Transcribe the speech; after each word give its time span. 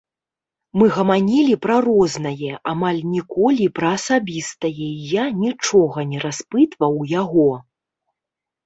Мы 0.81 0.85
гаманілі 0.95 1.57
пра 1.65 1.75
рознае, 1.87 2.49
амаль 2.73 2.99
ніколі 3.13 3.69
пра 3.77 3.93
асабістае 3.99 4.75
і 4.89 4.91
я 5.13 5.29
нічога 5.45 5.97
не 6.11 6.17
распытваў 6.27 7.03
яго. 7.21 7.49